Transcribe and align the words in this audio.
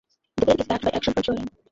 The 0.37 0.47
bill 0.47 0.55
is 0.61 0.65
backed 0.65 0.83
by 0.85 0.89
Action 0.95 1.13
for 1.13 1.21
Children. 1.21 1.47